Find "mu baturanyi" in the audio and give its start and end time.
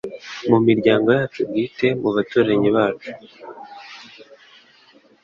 2.01-2.69